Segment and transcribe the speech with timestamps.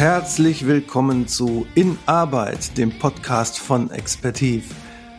[0.00, 4.74] herzlich willkommen zu In Arbeit, dem Podcast von Expertiv.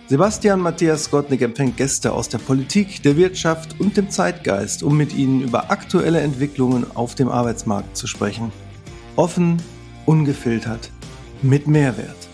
[0.08, 5.14] Sebastian Matthias Gottnick empfängt Gäste aus der Politik, der Wirtschaft und dem Zeitgeist, um mit
[5.14, 8.52] ihnen über aktuelle Entwicklungen auf dem Arbeitsmarkt zu sprechen.
[9.18, 9.62] Offen,
[10.08, 10.90] ungefiltert,
[11.44, 12.31] mit Mehrwert.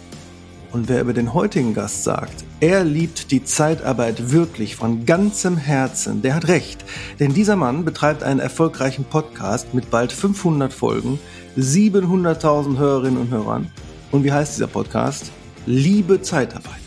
[0.72, 6.22] Und wer über den heutigen Gast sagt, er liebt die Zeitarbeit wirklich von ganzem Herzen,
[6.22, 6.84] der hat recht.
[7.20, 11.20] Denn dieser Mann betreibt einen erfolgreichen Podcast mit bald 500 Folgen,
[11.58, 13.72] 700.000 Hörerinnen und Hörern.
[14.12, 15.32] Und wie heißt dieser Podcast?
[15.66, 16.82] Liebe Zeitarbeit.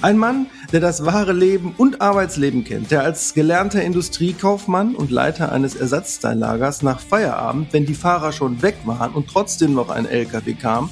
[0.00, 5.50] Ein Mann, der das wahre Leben und Arbeitsleben kennt, der als gelernter Industriekaufmann und Leiter
[5.50, 10.54] eines Ersatzteillagers nach Feierabend, wenn die Fahrer schon weg waren und trotzdem noch ein LKW
[10.54, 10.88] kam,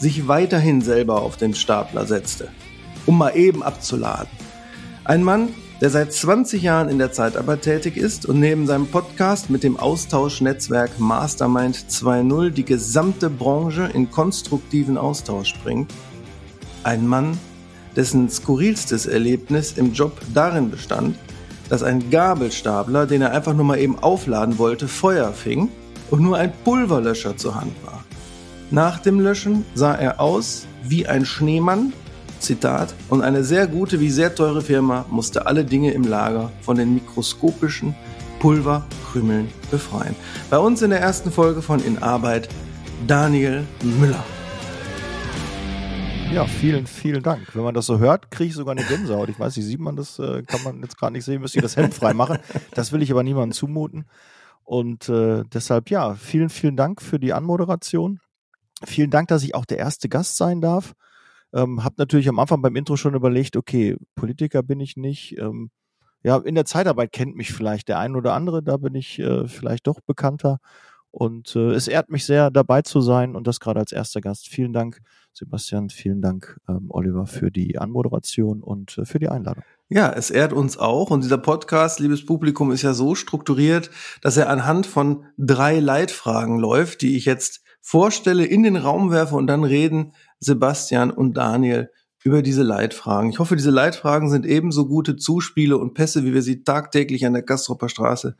[0.00, 2.48] sich weiterhin selber auf den Stapler setzte,
[3.06, 4.28] um mal eben abzuladen.
[5.04, 5.50] Ein Mann,
[5.80, 9.78] der seit 20 Jahren in der Zeitarbeit tätig ist und neben seinem Podcast mit dem
[9.78, 15.92] Austauschnetzwerk Mastermind 2.0 die gesamte Branche in konstruktiven Austausch bringt.
[16.82, 17.38] Ein Mann,
[17.96, 21.16] dessen skurrilstes Erlebnis im Job darin bestand,
[21.68, 25.68] dass ein Gabelstapler, den er einfach nur mal eben aufladen wollte, Feuer fing
[26.10, 27.99] und nur ein Pulverlöscher zur Hand war.
[28.72, 31.92] Nach dem Löschen sah er aus wie ein Schneemann,
[32.38, 36.76] Zitat, und eine sehr gute wie sehr teure Firma musste alle Dinge im Lager von
[36.76, 37.96] den mikroskopischen
[38.38, 40.14] Pulverkrümeln befreien.
[40.50, 42.48] Bei uns in der ersten Folge von In Arbeit
[43.08, 43.64] Daniel
[43.98, 44.22] Müller.
[46.32, 47.56] Ja, vielen, vielen Dank.
[47.56, 49.30] Wenn man das so hört, kriege ich sogar eine Gänsehaut.
[49.30, 51.62] Ich weiß nicht, sieht man das, äh, kann man jetzt gerade nicht sehen, müsste ich
[51.64, 52.38] das Hemd frei machen.
[52.72, 54.04] Das will ich aber niemandem zumuten.
[54.62, 58.20] Und äh, deshalb, ja, vielen, vielen Dank für die Anmoderation.
[58.84, 60.94] Vielen Dank, dass ich auch der erste Gast sein darf.
[61.52, 65.36] Ähm, hab natürlich am Anfang beim Intro schon überlegt, okay, Politiker bin ich nicht.
[65.38, 65.70] Ähm,
[66.22, 69.48] ja, in der Zeitarbeit kennt mich vielleicht der ein oder andere, da bin ich äh,
[69.48, 70.58] vielleicht doch bekannter.
[71.12, 74.48] Und äh, es ehrt mich sehr, dabei zu sein und das gerade als erster Gast.
[74.48, 75.00] Vielen Dank,
[75.32, 79.64] Sebastian, vielen Dank, ähm, Oliver, für die Anmoderation und äh, für die Einladung.
[79.88, 81.10] Ja, es ehrt uns auch.
[81.10, 83.90] Und dieser Podcast, liebes Publikum, ist ja so strukturiert,
[84.22, 89.36] dass er anhand von drei Leitfragen läuft, die ich jetzt vorstelle, in den Raum werfe
[89.36, 91.90] und dann reden Sebastian und Daniel
[92.22, 93.30] über diese Leitfragen.
[93.30, 97.32] Ich hoffe, diese Leitfragen sind ebenso gute Zuspiele und Pässe, wie wir sie tagtäglich an
[97.32, 98.36] der Gastropper Straße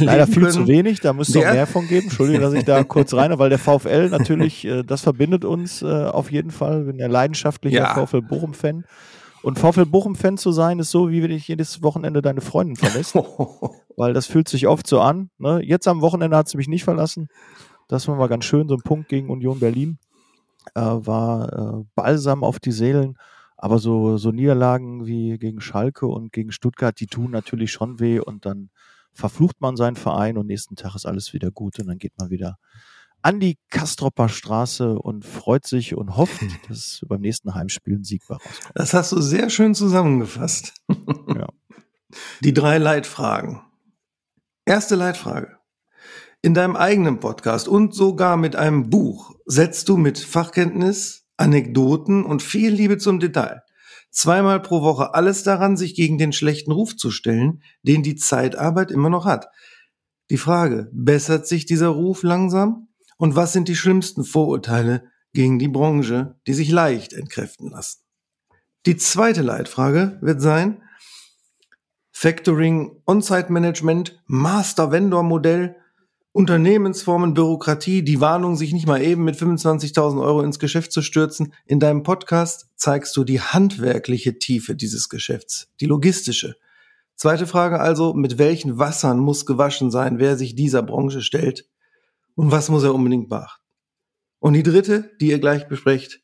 [0.00, 0.52] Leider viel können.
[0.52, 2.04] zu wenig, da müsste es mehr von geben.
[2.04, 5.86] Entschuldigung, dass ich da kurz rein, weil der VfL natürlich, äh, das verbindet uns äh,
[5.86, 6.80] auf jeden Fall.
[6.80, 8.06] Ich bin ja leidenschaftlicher ja.
[8.06, 8.84] VfL Bochum-Fan.
[9.42, 13.14] Und VfL Bochum-Fan zu sein, ist so, wie wenn ich jedes Wochenende deine Freundin verlässt.
[13.96, 15.30] weil das fühlt sich oft so an.
[15.38, 15.60] Ne?
[15.62, 17.28] Jetzt am Wochenende hat sie mich nicht verlassen.
[17.88, 19.98] Das war mal ganz schön, so ein Punkt gegen Union Berlin.
[20.74, 23.16] Äh, war äh, Balsam auf die Seelen.
[23.56, 28.18] Aber so, so Niederlagen wie gegen Schalke und gegen Stuttgart, die tun natürlich schon weh
[28.18, 28.70] und dann
[29.12, 32.30] verflucht man seinen Verein und nächsten Tag ist alles wieder gut und dann geht man
[32.30, 32.58] wieder
[33.24, 38.28] an die Kastropper Straße und freut sich und hofft, dass beim nächsten Heimspiel ein Sieg
[38.28, 38.72] rauskommt.
[38.74, 40.74] Das hast du sehr schön zusammengefasst.
[41.28, 41.48] ja.
[42.44, 43.60] Die drei Leitfragen.
[44.66, 45.58] Erste Leitfrage.
[46.44, 52.42] In deinem eigenen Podcast und sogar mit einem Buch setzt du mit Fachkenntnis, Anekdoten und
[52.42, 53.62] viel Liebe zum Detail
[54.10, 58.90] zweimal pro Woche alles daran, sich gegen den schlechten Ruf zu stellen, den die Zeitarbeit
[58.90, 59.46] immer noch hat.
[60.28, 62.88] Die Frage, bessert sich dieser Ruf langsam?
[63.16, 68.02] Und was sind die schlimmsten Vorurteile gegen die Branche, die sich leicht entkräften lassen?
[68.84, 70.82] Die zweite Leitfrage wird sein,
[72.12, 75.76] Factoring, On-Site Management, Master Vendor Modell
[76.34, 81.54] Unternehmensformen, Bürokratie, die Warnung, sich nicht mal eben mit 25.000 Euro ins Geschäft zu stürzen.
[81.64, 86.56] In deinem Podcast zeigst du die handwerkliche Tiefe dieses Geschäfts, die logistische.
[87.14, 91.68] Zweite Frage also, mit welchen Wassern muss gewaschen sein, wer sich dieser Branche stellt
[92.34, 93.62] und was muss er unbedingt beachten?
[94.40, 96.20] Und die dritte, die ihr gleich besprecht,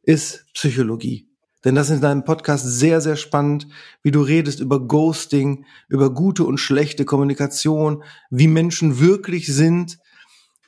[0.00, 1.28] ist Psychologie.
[1.66, 3.66] Denn das ist in deinem Podcast sehr, sehr spannend,
[4.04, 9.98] wie du redest über Ghosting, über gute und schlechte Kommunikation, wie Menschen wirklich sind.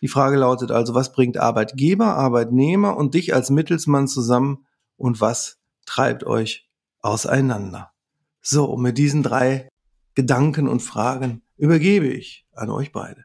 [0.02, 5.58] Die Frage lautet also, was bringt Arbeitgeber, Arbeitnehmer und dich als Mittelsmann zusammen und was
[5.86, 6.68] treibt euch
[6.98, 7.92] auseinander?
[8.42, 9.68] So, und mit diesen drei
[10.16, 13.24] Gedanken und Fragen übergebe ich an euch beide.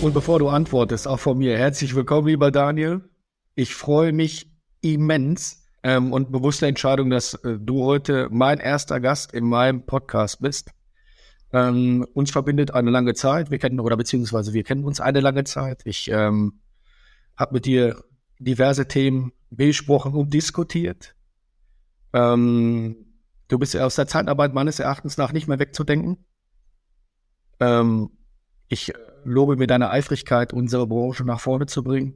[0.00, 3.10] Und bevor du antwortest, auch von mir herzlich willkommen, lieber Daniel.
[3.54, 4.48] Ich freue mich
[4.80, 10.40] immens ähm, und bewusste Entscheidung, dass äh, du heute mein erster Gast in meinem Podcast
[10.40, 10.70] bist.
[11.52, 13.50] Ähm, uns verbindet eine lange Zeit.
[13.50, 15.82] Wir kennen oder beziehungsweise wir kennen uns eine lange Zeit.
[15.84, 16.60] Ich ähm,
[17.36, 18.02] habe mit dir
[18.38, 21.14] diverse Themen besprochen und diskutiert.
[22.12, 22.96] Ähm,
[23.48, 26.24] du bist aus der Zeitarbeit meines Erachtens nach nicht mehr wegzudenken.
[27.60, 28.10] Ähm,
[28.68, 32.14] ich äh, lobe mir deine Eifrigkeit, unsere Branche nach vorne zu bringen.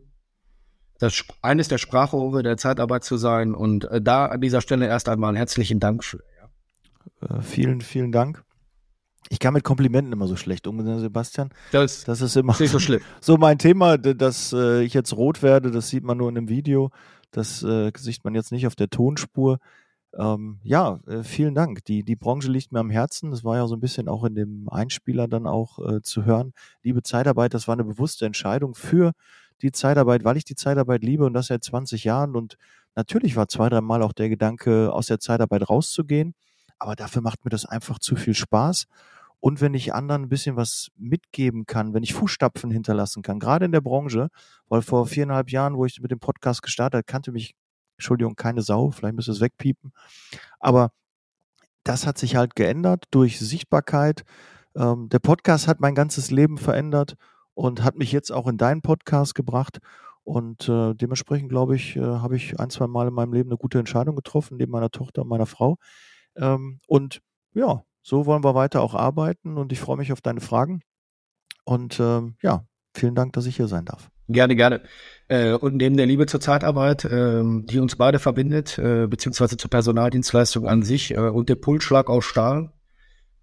[1.02, 5.08] Das eines der Sprachrohre der Zeitarbeit zu sein und äh, da an dieser Stelle erst
[5.08, 6.22] einmal herzlichen Dank für.
[6.38, 7.38] Ja.
[7.38, 8.44] Äh, vielen, vielen Dank.
[9.28, 11.50] Ich kann mit Komplimenten immer so schlecht umgehen, Sebastian.
[11.72, 13.00] Das, das ist immer nicht so schlimm.
[13.20, 16.49] So mein Thema, dass äh, ich jetzt rot werde, das sieht man nur in einem
[16.49, 16.93] Video.
[17.32, 19.58] Das äh, sieht man jetzt nicht auf der Tonspur.
[20.16, 21.84] Ähm, ja, äh, vielen Dank.
[21.87, 23.32] Die, die Branche liegt mir am Herzen.
[23.32, 26.52] Das war ja so ein bisschen auch in dem Einspieler dann auch äh, zu hören.
[26.84, 29.14] Liebe Zeitarbeit, das war eine bewusste Entscheidung für
[29.62, 32.37] die Zeitarbeit, weil ich die Zeitarbeit liebe und das seit 20 Jahren.
[32.37, 32.56] Und
[32.94, 36.35] natürlich war zwei, dreimal auch der Gedanke, aus der Zeitarbeit rauszugehen.
[36.79, 38.87] Aber dafür macht mir das einfach zu viel Spaß.
[39.41, 43.64] Und wenn ich anderen ein bisschen was mitgeben kann, wenn ich Fußstapfen hinterlassen kann, gerade
[43.64, 44.29] in der Branche,
[44.69, 47.56] weil vor viereinhalb Jahren, wo ich mit dem Podcast gestartet habe, kannte mich,
[47.97, 49.93] Entschuldigung, keine Sau, vielleicht müsste es wegpiepen.
[50.61, 50.93] Aber
[51.85, 54.25] das hat sich halt geändert durch Sichtbarkeit.
[54.76, 57.17] Ähm, der Podcast hat mein ganzes Leben verändert
[57.54, 59.78] und hat mich jetzt auch in deinen Podcast gebracht.
[60.25, 63.58] Und äh, dementsprechend, glaube ich, äh, habe ich ein, zwei Mal in meinem Leben eine
[63.58, 65.78] gute Entscheidung getroffen, neben meiner Tochter und meiner Frau.
[66.37, 67.20] Ähm, und
[67.54, 70.82] ja, so wollen wir weiter auch arbeiten und ich freue mich auf deine Fragen.
[71.64, 72.64] Und ähm, ja,
[72.94, 74.10] vielen Dank, dass ich hier sein darf.
[74.28, 74.82] Gerne, gerne.
[75.28, 79.70] Äh, und neben der Liebe zur Zeitarbeit, äh, die uns beide verbindet, äh, beziehungsweise zur
[79.70, 82.72] Personaldienstleistung an sich äh, und der Pulsschlag aus Stahl,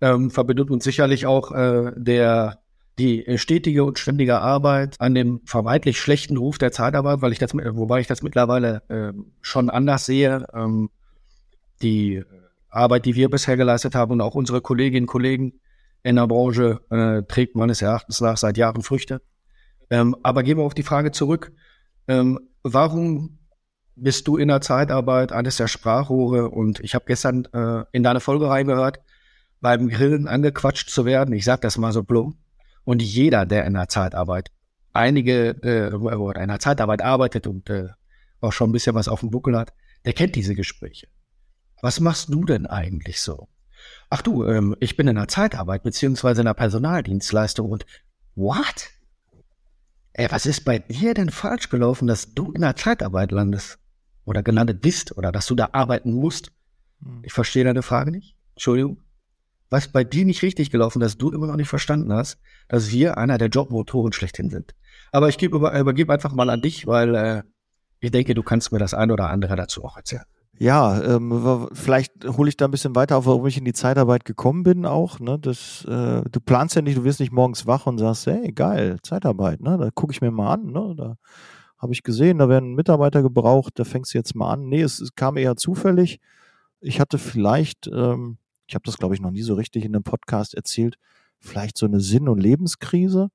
[0.01, 2.59] ähm, verbindet uns sicherlich auch äh, der
[2.99, 7.53] die stetige und ständige Arbeit an dem vermeintlich schlechten Ruf der Zeitarbeit, weil ich das,
[7.53, 10.45] wobei ich das mittlerweile äh, schon anders sehe.
[10.53, 10.89] Ähm,
[11.81, 12.23] die
[12.69, 15.53] Arbeit, die wir bisher geleistet haben und auch unsere Kolleginnen und Kollegen
[16.03, 19.21] in der Branche äh, trägt meines Erachtens nach seit Jahren Früchte.
[19.89, 21.51] Ähm, aber gehen wir auf die Frage zurück.
[22.07, 23.39] Ähm, warum
[23.95, 26.49] bist du in der Zeitarbeit eines der Sprachrohre?
[26.49, 28.99] Und ich habe gestern äh, in deine Folge reingehört,
[29.61, 31.33] beim Grillen angequatscht zu werden.
[31.33, 32.35] Ich sage das mal so plump.
[32.89, 34.49] Und jeder, der in der Zeitarbeit
[34.93, 37.89] einige äh, oder in der Zeitarbeit arbeitet und äh,
[38.41, 39.73] auch schon ein bisschen was auf dem Buckel hat,
[40.05, 41.07] der kennt diese Gespräche.
[41.83, 43.47] Was machst du denn eigentlich so?
[44.09, 47.85] Ach du, ähm, ich bin in der Zeitarbeit beziehungsweise in der Personaldienstleistung und
[48.33, 48.89] what?
[50.13, 53.77] Ey, was ist bei dir denn falsch gelaufen, dass du in der Zeitarbeit landest?
[54.25, 56.53] Oder gelandet bist oder dass du da arbeiten musst?
[57.03, 57.21] Hm.
[57.21, 58.35] Ich verstehe deine Frage nicht.
[58.55, 58.97] Entschuldigung.
[59.69, 63.17] Was bei dir nicht richtig gelaufen, dass du immer noch nicht verstanden hast, dass wir
[63.17, 64.73] einer der Jobmotoren schlechthin sind.
[65.11, 67.43] Aber ich gebe über, übergebe einfach mal an dich, weil äh,
[67.99, 70.23] ich denke, du kannst mir das ein oder andere dazu auch erzählen.
[70.57, 74.25] Ja, ähm, vielleicht hole ich da ein bisschen weiter auf, warum ich in die Zeitarbeit
[74.25, 75.19] gekommen bin auch.
[75.21, 75.39] Ne?
[75.39, 78.97] Das, äh, du planst ja nicht, du wirst nicht morgens wach und sagst, hey, geil,
[79.01, 79.77] Zeitarbeit, ne?
[79.77, 80.95] Da gucke ich mir mal an, ne?
[80.97, 81.15] Da
[81.77, 84.67] habe ich gesehen, da werden Mitarbeiter gebraucht, da fängst du jetzt mal an.
[84.67, 86.19] Nee, es, es kam eher zufällig.
[86.81, 88.37] Ich hatte vielleicht, ähm,
[88.69, 90.95] ich habe das glaube ich noch nie so richtig in einem Podcast erzählt,
[91.39, 93.29] vielleicht so eine Sinn- und Lebenskrise.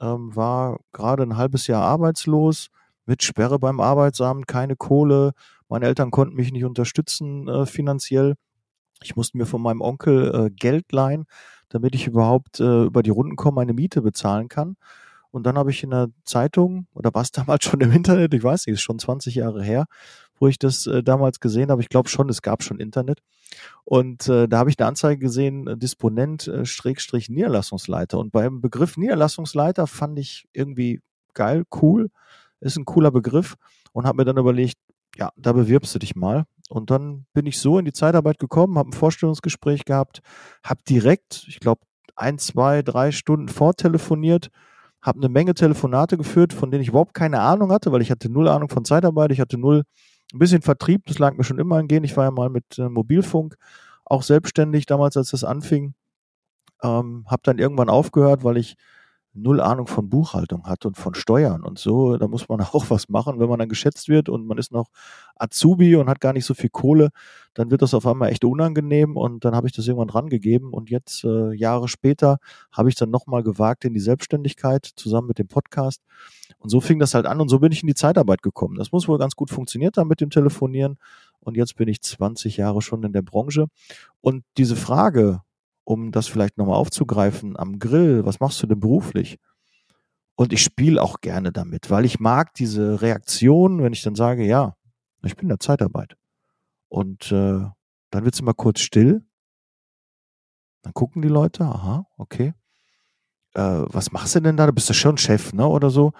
[0.00, 2.68] Ähm, war gerade ein halbes Jahr arbeitslos,
[3.06, 5.32] mit Sperre beim Arbeitsamt, keine Kohle,
[5.68, 8.34] meine Eltern konnten mich nicht unterstützen äh, finanziell.
[9.02, 11.26] Ich musste mir von meinem Onkel äh, Geld leihen,
[11.68, 14.76] damit ich überhaupt äh, über die Runden komme, meine Miete bezahlen kann.
[15.30, 18.42] Und dann habe ich in der Zeitung, oder war es damals schon im Internet, ich
[18.42, 19.86] weiß nicht, ist schon 20 Jahre her,
[20.40, 21.82] wo ich das äh, damals gesehen habe.
[21.82, 23.20] Ich glaube schon, es gab schon Internet.
[23.84, 28.18] Und äh, da habe ich eine Anzeige gesehen, äh, Disponent, äh.
[28.18, 31.00] Und beim Begriff Niederlassungsleiter fand ich irgendwie
[31.34, 32.10] geil, cool,
[32.60, 33.56] ist ein cooler Begriff
[33.92, 34.78] und habe mir dann überlegt,
[35.16, 36.44] ja, da bewirbst du dich mal.
[36.68, 40.20] Und dann bin ich so in die Zeitarbeit gekommen, habe ein Vorstellungsgespräch gehabt,
[40.64, 41.82] habe direkt, ich glaube,
[42.14, 44.50] ein, zwei, drei Stunden vortelefoniert,
[45.02, 48.30] habe eine Menge Telefonate geführt, von denen ich überhaupt keine Ahnung hatte, weil ich hatte
[48.30, 49.82] null Ahnung von Zeitarbeit, ich hatte null,
[50.32, 52.04] ein bisschen Vertrieb, das lag mir schon immer angehen.
[52.04, 53.56] Ich war ja mal mit äh, Mobilfunk
[54.04, 55.94] auch selbstständig damals, als das anfing.
[56.82, 58.76] Ähm, habe dann irgendwann aufgehört, weil ich
[59.42, 63.08] null Ahnung von Buchhaltung hat und von Steuern und so, da muss man auch was
[63.08, 63.38] machen.
[63.40, 64.88] Wenn man dann geschätzt wird und man ist noch
[65.36, 67.10] Azubi und hat gar nicht so viel Kohle,
[67.54, 70.72] dann wird das auf einmal echt unangenehm und dann habe ich das irgendwann dran gegeben
[70.72, 72.38] und jetzt äh, Jahre später
[72.72, 76.02] habe ich dann nochmal gewagt in die Selbstständigkeit zusammen mit dem Podcast
[76.58, 78.76] und so fing das halt an und so bin ich in die Zeitarbeit gekommen.
[78.76, 80.98] Das muss wohl ganz gut funktioniert haben mit dem Telefonieren
[81.40, 83.66] und jetzt bin ich 20 Jahre schon in der Branche
[84.20, 85.40] und diese Frage,
[85.84, 89.38] um das vielleicht nochmal aufzugreifen, am Grill, was machst du denn beruflich?
[90.36, 94.46] Und ich spiele auch gerne damit, weil ich mag diese Reaktion, wenn ich dann sage,
[94.46, 94.74] ja,
[95.22, 96.16] ich bin in der Zeitarbeit.
[96.88, 97.60] Und äh,
[98.10, 99.22] dann wird es immer kurz still.
[100.82, 102.54] Dann gucken die Leute, aha, okay.
[103.54, 104.66] Äh, was machst du denn da?
[104.66, 105.66] Du bist ja schon Chef, ne?
[105.66, 106.12] Oder so.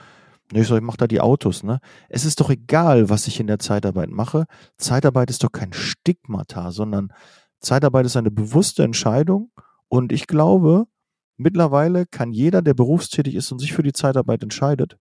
[0.52, 1.80] Ich sag, ich mach da die Autos, ne?
[2.08, 4.46] Es ist doch egal, was ich in der Zeitarbeit mache.
[4.76, 7.12] Zeitarbeit ist doch kein Stigmata, sondern
[7.60, 9.50] Zeitarbeit ist eine bewusste Entscheidung
[9.88, 10.86] und ich glaube,
[11.36, 14.96] mittlerweile kann jeder, der berufstätig ist und sich für die Zeitarbeit entscheidet,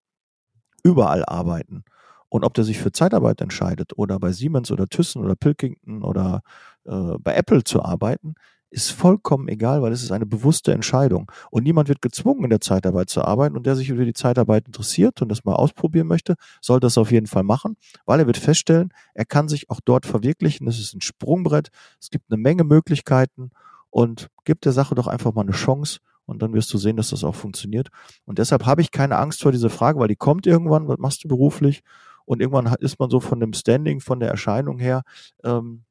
[0.83, 1.83] überall arbeiten.
[2.29, 6.41] Und ob der sich für Zeitarbeit entscheidet oder bei Siemens oder Thyssen oder Pilkington oder
[6.85, 8.35] äh, bei Apple zu arbeiten,
[8.71, 11.31] ist vollkommen egal, weil es ist eine bewusste Entscheidung.
[11.49, 13.57] Und niemand wird gezwungen, in der Zeitarbeit zu arbeiten.
[13.57, 17.11] Und der sich über die Zeitarbeit interessiert und das mal ausprobieren möchte, soll das auf
[17.11, 20.67] jeden Fall machen, weil er wird feststellen, er kann sich auch dort verwirklichen.
[20.67, 21.69] Es ist ein Sprungbrett.
[21.99, 23.51] Es gibt eine Menge Möglichkeiten
[23.89, 25.99] und gibt der Sache doch einfach mal eine Chance.
[26.25, 27.87] Und dann wirst du sehen, dass das auch funktioniert.
[28.25, 30.87] Und deshalb habe ich keine Angst vor dieser Frage, weil die kommt irgendwann.
[30.87, 31.81] Was machst du beruflich?
[32.25, 35.01] Und irgendwann ist man so von dem Standing, von der Erscheinung her,
[35.43, 35.85] ähm,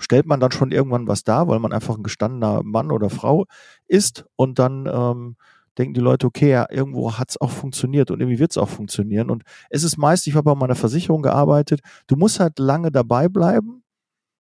[0.00, 3.46] stellt man dann schon irgendwann was dar, weil man einfach ein gestandener Mann oder Frau
[3.86, 5.36] ist und dann ähm,
[5.78, 8.68] denken die Leute, okay, ja, irgendwo hat es auch funktioniert und irgendwie wird es auch
[8.68, 9.30] funktionieren.
[9.30, 13.28] Und es ist meist, ich habe bei meiner Versicherung gearbeitet, du musst halt lange dabei
[13.28, 13.82] bleiben,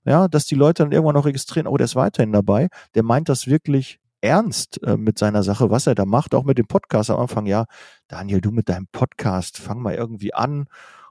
[0.05, 3.29] ja, dass die Leute dann irgendwann noch registrieren, oh, der ist weiterhin dabei, der meint
[3.29, 7.09] das wirklich ernst äh, mit seiner Sache, was er da macht, auch mit dem Podcast
[7.09, 7.65] am Anfang, ja,
[8.07, 10.65] Daniel, du mit deinem Podcast, fang mal irgendwie an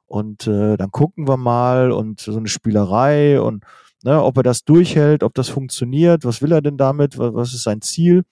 [0.07, 3.65] und äh, dann gucken wir mal und so eine Spielerei und
[4.03, 7.65] ne, ob er das durchhält, ob das funktioniert, was will er denn damit, was, ist
[7.65, 8.25] sein Ziel.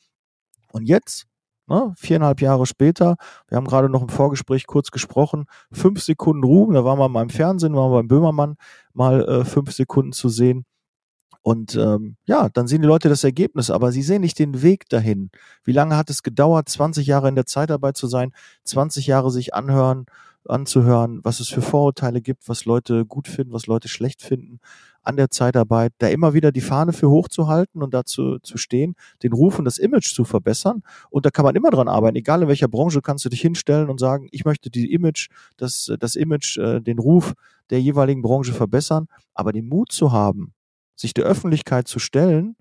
[0.73, 1.27] Und jetzt,
[1.67, 3.17] ne, viereinhalb Jahre später,
[3.49, 7.23] wir haben gerade noch im Vorgespräch kurz gesprochen, fünf Sekunden Ruhm, da waren wir mal
[7.23, 8.57] im Fernsehen, waren wir beim Böhmermann
[8.93, 10.65] mal äh, fünf Sekunden zu sehen.
[11.43, 14.89] Und ähm, ja, dann sehen die Leute das Ergebnis, aber sie sehen nicht den Weg
[14.89, 15.31] dahin.
[15.63, 18.33] Wie lange hat es gedauert, 20 Jahre in der Zeitarbeit zu sein,
[18.65, 20.07] 20 Jahre sich anhören,
[20.45, 24.59] anzuhören, was es für Vorurteile gibt, was Leute gut finden, was Leute schlecht finden
[25.07, 29.33] an der Zeitarbeit, da immer wieder die Fahne für hochzuhalten und dazu zu stehen, den
[29.33, 30.83] Ruf und das Image zu verbessern.
[31.11, 32.17] Und da kann man immer dran arbeiten.
[32.17, 35.93] Egal in welcher Branche kannst du dich hinstellen und sagen, ich möchte die Image, das,
[36.01, 37.35] das Image, äh, den Ruf
[37.71, 39.07] der jeweiligen Branche verbessern.
[39.33, 40.53] Aber den Mut zu haben,
[40.97, 42.57] sich der Öffentlichkeit zu stellen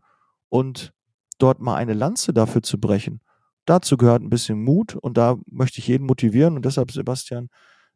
[0.50, 0.94] und
[1.40, 3.22] dort mal eine Lanze dafür zu brechen,
[3.66, 7.50] dazu gehört ein bisschen Mut und da möchte ich jeden motivieren und deshalb, Sebastian,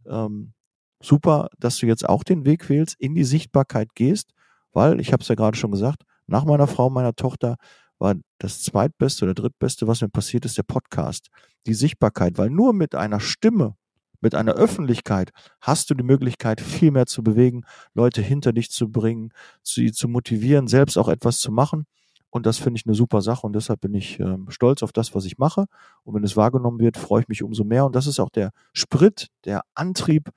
[0.08, 0.54] ähm,
[1.02, 4.32] super, dass du jetzt auch den Weg wählst, in die Sichtbarkeit gehst,
[4.74, 7.58] weil, ich habe es ja gerade schon gesagt, nach meiner Frau, meiner Tochter
[7.98, 11.30] war das zweitbeste oder drittbeste, was mir passiert ist, der Podcast.
[11.68, 13.76] Die Sichtbarkeit, weil nur mit einer Stimme,
[14.22, 18.90] mit einer Öffentlichkeit hast du die Möglichkeit, viel mehr zu bewegen, Leute hinter dich zu
[18.90, 19.32] bringen,
[19.64, 21.86] sie zu motivieren, selbst auch etwas zu machen.
[22.30, 25.16] Und das finde ich eine super Sache und deshalb bin ich äh, stolz auf das,
[25.16, 25.66] was ich mache.
[26.04, 27.86] Und wenn es wahrgenommen wird, freue ich mich umso mehr.
[27.86, 30.30] Und das ist auch der Sprit, der Antrieb,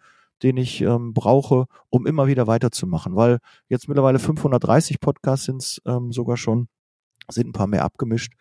[0.43, 3.17] den ich ähm, brauche, um immer wieder weiterzumachen.
[3.17, 6.69] Weil jetzt mittlerweile 530 Podcasts sind es ähm, sogar schon,
[7.31, 8.35] sind ein paar mehr abgemischt.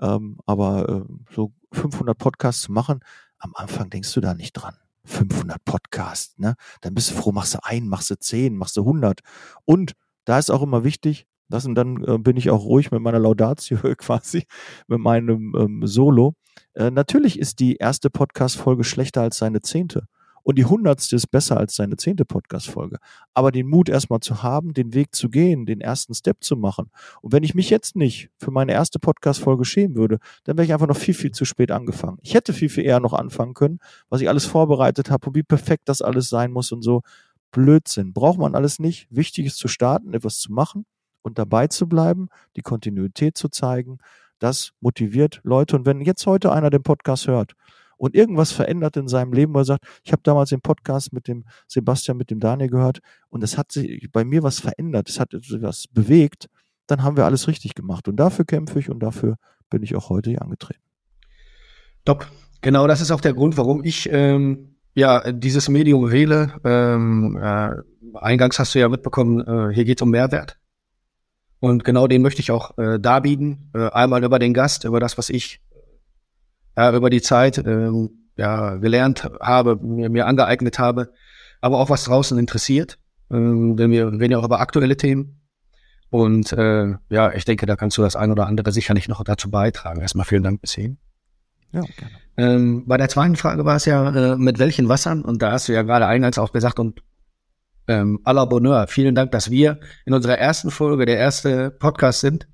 [0.00, 3.00] Ähm, aber äh, so 500 Podcasts zu machen,
[3.38, 4.74] am Anfang denkst du da nicht dran.
[5.04, 6.54] 500 Podcasts, ne?
[6.80, 9.20] Dann bist du froh, machst du ein, machst du zehn, machst du 100.
[9.64, 9.92] Und
[10.24, 13.18] da ist auch immer wichtig, das und dann äh, bin ich auch ruhig mit meiner
[13.18, 14.46] Laudatio quasi,
[14.88, 16.34] mit meinem ähm, Solo.
[16.72, 20.06] Äh, natürlich ist die erste Podcast-Folge schlechter als seine zehnte.
[20.44, 22.98] Und die hundertste ist besser als seine zehnte Podcast-Folge.
[23.32, 26.90] Aber den Mut erstmal zu haben, den Weg zu gehen, den ersten Step zu machen.
[27.22, 30.72] Und wenn ich mich jetzt nicht für meine erste Podcast-Folge schämen würde, dann wäre ich
[30.74, 32.18] einfach noch viel, viel zu spät angefangen.
[32.20, 35.42] Ich hätte viel, viel eher noch anfangen können, was ich alles vorbereitet habe und wie
[35.42, 37.00] perfekt das alles sein muss und so.
[37.50, 38.12] Blödsinn.
[38.12, 39.06] Braucht man alles nicht.
[39.10, 40.84] Wichtig ist zu starten, etwas zu machen
[41.22, 43.98] und dabei zu bleiben, die Kontinuität zu zeigen.
[44.40, 45.76] Das motiviert Leute.
[45.76, 47.54] Und wenn jetzt heute einer den Podcast hört
[47.96, 51.28] und irgendwas verändert in seinem Leben, wo er sagt, ich habe damals den Podcast mit
[51.28, 55.20] dem Sebastian, mit dem Daniel gehört und es hat sich bei mir was verändert, es
[55.20, 56.48] hat etwas bewegt,
[56.86, 58.08] dann haben wir alles richtig gemacht.
[58.08, 59.36] Und dafür kämpfe ich und dafür
[59.70, 60.82] bin ich auch heute hier angetreten.
[62.04, 62.26] Top.
[62.60, 66.54] Genau, das ist auch der Grund, warum ich ähm, ja dieses Medium wähle.
[66.64, 67.72] Ähm, äh,
[68.14, 70.58] eingangs hast du ja mitbekommen, äh, hier geht es um Mehrwert.
[71.60, 73.70] Und genau den möchte ich auch äh, darbieten.
[73.74, 75.60] Äh, einmal über den Gast, über das, was ich
[76.76, 81.12] ja, über die Zeit ähm, ja, gelernt habe, mir, mir angeeignet habe,
[81.60, 82.98] aber auch was draußen interessiert.
[83.30, 85.40] Ähm, denn wir reden ja auch über aktuelle Themen.
[86.10, 89.50] Und äh, ja, ich denke, da kannst du das ein oder andere sicherlich noch dazu
[89.50, 90.00] beitragen.
[90.00, 90.98] Erstmal vielen Dank bis hierhin.
[91.72, 92.14] Ja, gerne.
[92.36, 95.22] Ähm, bei der zweiten Frage war es ja, äh, mit welchen Wassern?
[95.22, 97.02] Und da hast du ja gerade eingangs auch gesagt, und
[97.86, 102.20] ähm, à la Bonheur, vielen Dank, dass wir in unserer ersten Folge, der erste Podcast
[102.20, 102.48] sind,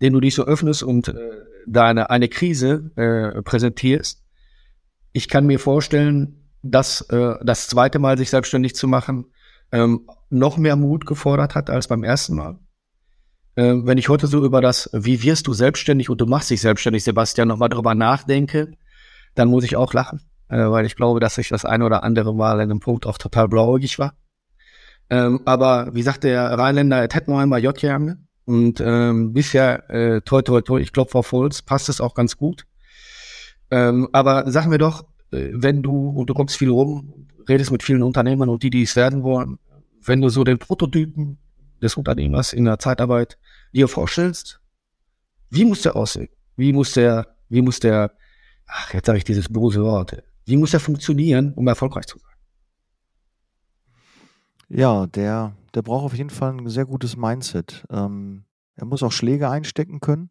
[0.00, 1.14] den du dich so öffnest und äh,
[1.66, 4.22] deine eine Krise äh, präsentierst.
[5.12, 9.26] Ich kann mir vorstellen, dass äh, das zweite Mal sich selbstständig zu machen
[9.72, 12.58] ähm, noch mehr Mut gefordert hat als beim ersten Mal.
[13.56, 16.60] Äh, wenn ich heute so über das, wie wirst du selbstständig und du machst dich
[16.60, 18.72] selbstständig, Sebastian, nochmal drüber nachdenke,
[19.34, 22.34] dann muss ich auch lachen, äh, weil ich glaube, dass ich das eine oder andere
[22.34, 24.14] Mal in einem Punkt auch total blauäugig war.
[25.08, 27.76] Ähm, aber wie sagt der Rheinländer, et hätten wir einmal J
[28.46, 32.36] Und ähm, bisher, äh, toi, toi, toi, ich klopfe auf Holz, passt es auch ganz
[32.36, 32.64] gut.
[33.72, 37.82] Ähm, aber sag mir doch, äh, wenn du, und du kommst viel rum, redest mit
[37.82, 39.58] vielen Unternehmern und die, die es werden wollen,
[40.04, 41.38] wenn du so den Prototypen
[41.82, 43.36] des Unternehmers in der Zeitarbeit
[43.72, 44.60] dir vorstellst,
[45.50, 46.28] wie muss der aussehen?
[46.56, 48.12] Wie muss der, wie muss der,
[48.66, 52.30] ach, jetzt sage ich dieses böse Wort, wie muss der funktionieren, um erfolgreich zu sein?
[54.68, 57.84] Ja, der, der braucht auf jeden Fall ein sehr gutes Mindset.
[57.90, 60.30] Ähm, er muss auch Schläge einstecken können.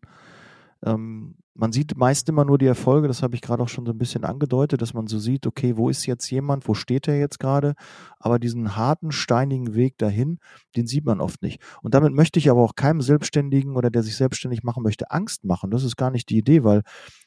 [0.83, 3.93] Ähm, man sieht meist immer nur die Erfolge, das habe ich gerade auch schon so
[3.93, 7.17] ein bisschen angedeutet, dass man so sieht, okay, wo ist jetzt jemand, wo steht er
[7.17, 7.75] jetzt gerade?
[8.19, 10.39] Aber diesen harten, steinigen Weg dahin,
[10.75, 11.61] den sieht man oft nicht.
[11.83, 15.45] Und damit möchte ich aber auch keinem Selbstständigen oder der sich selbstständig machen möchte, Angst
[15.45, 15.69] machen.
[15.69, 16.81] Das ist gar nicht die Idee, weil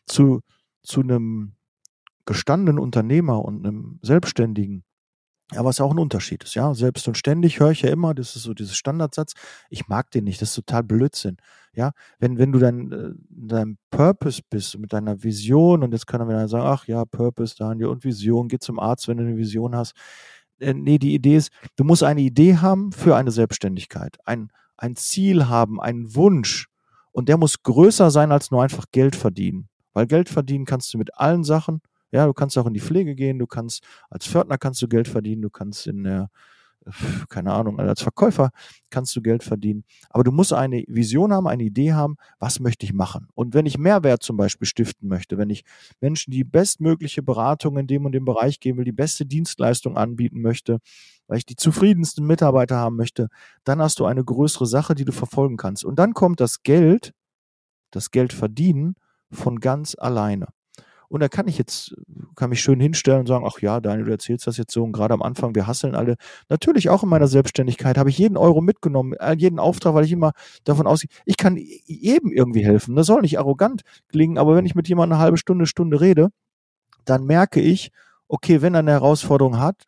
[0.07, 0.41] zu,
[0.83, 1.53] zu einem
[2.27, 4.85] gestandenen Unternehmer und einem Selbstständigen
[5.53, 6.75] ja, was auch ein Unterschied ist, ja.
[6.75, 9.33] Selbst und ständig höre ich ja immer, das ist so dieses Standardsatz,
[9.71, 11.39] ich mag den nicht, das ist total Blödsinn.
[11.73, 16.21] Ja, wenn, wenn du dann äh, dein Purpose bist, mit deiner Vision, und jetzt kann
[16.21, 19.37] er wieder sagen, ach ja, Purpose, Daniel, und Vision, geh zum Arzt, wenn du eine
[19.37, 19.95] Vision hast.
[20.59, 24.97] Äh, nee, die Idee ist, du musst eine Idee haben für eine Selbstständigkeit, ein, ein
[24.97, 26.69] Ziel haben, einen Wunsch.
[27.13, 29.69] Und der muss größer sein als nur einfach Geld verdienen.
[29.93, 33.15] Weil Geld verdienen kannst du mit allen Sachen, ja, du kannst auch in die Pflege
[33.15, 36.31] gehen, du kannst als Pförtner kannst du Geld verdienen, du kannst in der
[37.29, 38.51] keine Ahnung, als Verkäufer
[38.91, 39.85] kannst du Geld verdienen.
[40.11, 43.29] Aber du musst eine Vision haben, eine Idee haben, was möchte ich machen.
[43.35, 45.65] Und wenn ich Mehrwert zum Beispiel stiften möchte, wenn ich
[46.01, 50.41] Menschen die bestmögliche Beratung in dem und dem Bereich geben will, die beste Dienstleistung anbieten
[50.41, 50.79] möchte,
[51.27, 53.29] weil ich die zufriedensten Mitarbeiter haben möchte,
[53.65, 55.85] dann hast du eine größere Sache, die du verfolgen kannst.
[55.85, 57.13] Und dann kommt das Geld,
[57.91, 58.95] das Geld verdienen
[59.31, 60.47] von ganz alleine.
[61.09, 61.95] Und da kann ich jetzt,
[62.37, 64.93] kann mich schön hinstellen und sagen, ach ja, Daniel, du erzählst das jetzt so und
[64.93, 66.17] gerade am Anfang, wir hasseln alle.
[66.49, 70.13] Natürlich auch in meiner Selbstständigkeit habe ich jeden Euro mitgenommen, äh, jeden Auftrag, weil ich
[70.13, 70.33] immer
[70.65, 72.95] davon ausgehe, ich kann jedem irgendwie helfen.
[72.95, 76.29] Das soll nicht arrogant klingen, aber wenn ich mit jemandem eine halbe Stunde, Stunde rede,
[77.07, 77.91] dann merke ich,
[78.29, 79.85] okay, wenn er eine Herausforderung hat,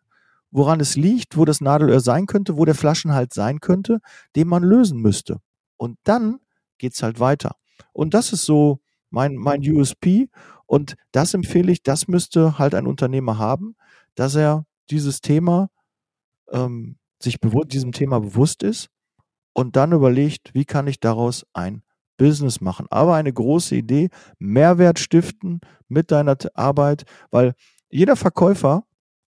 [0.50, 4.00] woran es liegt, wo das Nadelöhr sein könnte, wo der Flaschenhalt sein könnte,
[4.36, 5.40] den man lösen müsste.
[5.76, 6.40] Und dann
[6.78, 7.56] geht's halt weiter.
[7.92, 8.80] Und das ist so
[9.10, 10.28] mein, mein USP.
[10.70, 13.74] Und das empfehle ich, das müsste halt ein Unternehmer haben,
[14.14, 15.68] dass er dieses Thema
[16.52, 18.88] ähm, sich diesem Thema bewusst ist
[19.52, 21.82] und dann überlegt, wie kann ich daraus ein
[22.18, 22.86] Business machen.
[22.88, 27.02] Aber eine große Idee, Mehrwert stiften mit deiner Arbeit,
[27.32, 27.54] weil
[27.88, 28.84] jeder Verkäufer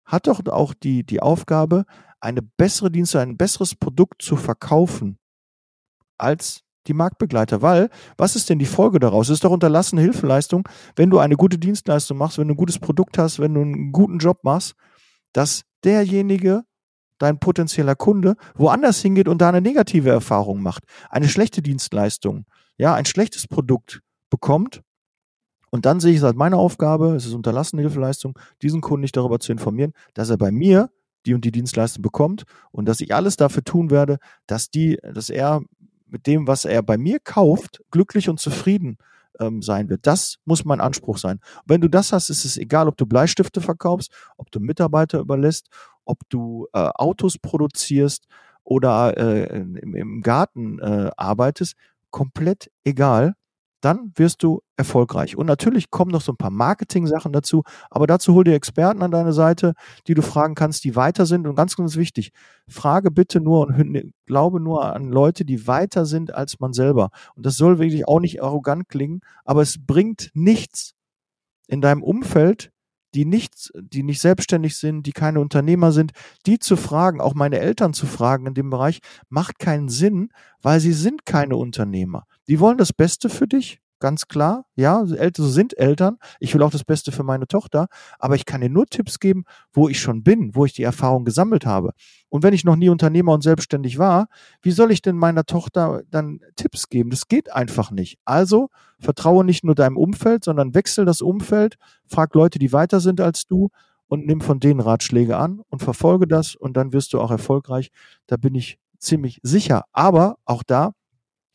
[0.04, 1.84] hat doch auch die, die Aufgabe,
[2.18, 5.20] eine bessere Dienste, ein besseres Produkt zu verkaufen
[6.16, 7.62] als die Marktbegleiter.
[7.62, 9.28] Weil, was ist denn die Folge daraus?
[9.28, 12.78] Es ist doch unterlassene Hilfeleistung, wenn du eine gute Dienstleistung machst, wenn du ein gutes
[12.78, 14.74] Produkt hast, wenn du einen guten Job machst,
[15.32, 16.64] dass derjenige,
[17.18, 22.44] dein potenzieller Kunde, woanders hingeht und da eine negative Erfahrung macht, eine schlechte Dienstleistung,
[22.76, 24.82] ja, ein schlechtes Produkt bekommt.
[25.70, 29.16] Und dann sehe ich es als meine Aufgabe, es ist unterlassene Hilfeleistung, diesen Kunden nicht
[29.16, 30.90] darüber zu informieren, dass er bei mir
[31.26, 35.28] die und die Dienstleistung bekommt und dass ich alles dafür tun werde, dass die, dass
[35.28, 35.60] er
[36.10, 38.98] mit dem, was er bei mir kauft, glücklich und zufrieden
[39.40, 40.06] ähm, sein wird.
[40.06, 41.38] Das muss mein Anspruch sein.
[41.56, 45.20] Und wenn du das hast, ist es egal, ob du Bleistifte verkaufst, ob du Mitarbeiter
[45.20, 45.68] überlässt,
[46.04, 48.26] ob du äh, Autos produzierst
[48.64, 51.74] oder äh, im, im Garten äh, arbeitest,
[52.10, 53.34] komplett egal
[53.80, 55.36] dann wirst du erfolgreich.
[55.36, 59.10] Und natürlich kommen noch so ein paar Marketing-Sachen dazu, aber dazu hol dir Experten an
[59.10, 59.74] deine Seite,
[60.06, 61.46] die du fragen kannst, die weiter sind.
[61.46, 62.32] Und ganz, ganz wichtig,
[62.68, 67.10] frage bitte nur und glaube nur an Leute, die weiter sind als man selber.
[67.34, 70.94] Und das soll wirklich auch nicht arrogant klingen, aber es bringt nichts
[71.66, 72.70] in deinem Umfeld,
[73.14, 76.12] die nicht, die nicht selbstständig sind, die keine Unternehmer sind,
[76.46, 80.30] die zu fragen, auch meine Eltern zu fragen in dem Bereich, macht keinen Sinn,
[80.62, 82.26] weil sie sind keine Unternehmer.
[82.48, 84.64] Die wollen das Beste für dich, ganz klar.
[84.76, 86.18] Ja, Eltern sind Eltern.
[86.40, 89.44] Ich will auch das Beste für meine Tochter, aber ich kann dir nur Tipps geben,
[89.72, 91.92] wo ich schon bin, wo ich die Erfahrung gesammelt habe.
[92.28, 94.28] Und wenn ich noch nie Unternehmer und selbstständig war,
[94.62, 97.10] wie soll ich denn meiner Tochter dann Tipps geben?
[97.10, 98.18] Das geht einfach nicht.
[98.24, 103.20] Also vertraue nicht nur deinem Umfeld, sondern wechsel das Umfeld, frag Leute, die weiter sind
[103.20, 103.70] als du
[104.08, 107.90] und nimm von denen Ratschläge an und verfolge das und dann wirst du auch erfolgreich.
[108.26, 109.84] Da bin ich ziemlich sicher.
[109.92, 110.92] Aber auch da